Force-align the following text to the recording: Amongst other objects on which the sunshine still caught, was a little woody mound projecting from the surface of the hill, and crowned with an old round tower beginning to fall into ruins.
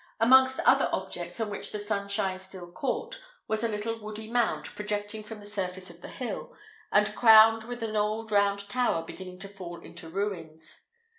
Amongst 0.19 0.59
other 0.61 0.89
objects 0.91 1.39
on 1.39 1.51
which 1.51 1.71
the 1.71 1.77
sunshine 1.77 2.39
still 2.39 2.71
caught, 2.71 3.21
was 3.47 3.63
a 3.63 3.67
little 3.67 3.99
woody 4.01 4.27
mound 4.31 4.65
projecting 4.65 5.21
from 5.21 5.39
the 5.39 5.45
surface 5.45 5.91
of 5.91 6.01
the 6.01 6.07
hill, 6.07 6.55
and 6.91 7.13
crowned 7.13 7.65
with 7.65 7.83
an 7.83 7.95
old 7.95 8.31
round 8.31 8.67
tower 8.67 9.03
beginning 9.03 9.37
to 9.41 9.47
fall 9.47 9.79
into 9.81 10.09
ruins. 10.09 10.87